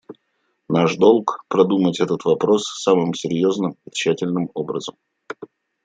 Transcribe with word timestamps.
Наш 0.67 0.95
долг— 0.97 1.37
продумать 1.47 1.99
этот 1.99 2.25
вопрос 2.25 2.63
самым 2.65 3.13
серьезным 3.13 3.77
и 3.85 3.91
тщательным 3.91 4.49
образом. 4.55 4.95